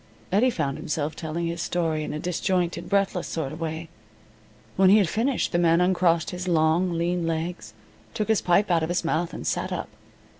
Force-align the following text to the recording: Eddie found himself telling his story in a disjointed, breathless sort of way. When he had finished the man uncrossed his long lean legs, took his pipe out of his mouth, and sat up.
Eddie 0.31 0.49
found 0.49 0.79
himself 0.79 1.15
telling 1.15 1.45
his 1.45 1.61
story 1.61 2.03
in 2.03 2.11
a 2.11 2.17
disjointed, 2.17 2.89
breathless 2.89 3.27
sort 3.27 3.51
of 3.53 3.61
way. 3.61 3.87
When 4.75 4.89
he 4.89 4.97
had 4.97 5.07
finished 5.07 5.51
the 5.51 5.59
man 5.59 5.79
uncrossed 5.79 6.31
his 6.31 6.47
long 6.47 6.93
lean 6.93 7.27
legs, 7.27 7.75
took 8.15 8.27
his 8.27 8.41
pipe 8.41 8.71
out 8.71 8.81
of 8.81 8.89
his 8.89 9.05
mouth, 9.05 9.31
and 9.31 9.45
sat 9.45 9.71
up. 9.71 9.89